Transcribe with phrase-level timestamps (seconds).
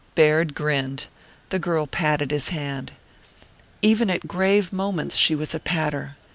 [0.15, 1.05] Baird grinned;
[1.49, 2.93] the girl patted his hand.
[3.83, 6.15] Even at grave moments she was a patter.